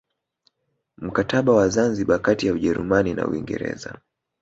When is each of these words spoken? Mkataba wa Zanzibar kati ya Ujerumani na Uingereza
Mkataba 0.97 1.53
wa 1.53 1.69
Zanzibar 1.69 2.21
kati 2.21 2.47
ya 2.47 2.53
Ujerumani 2.53 3.13
na 3.13 3.27
Uingereza 3.27 3.99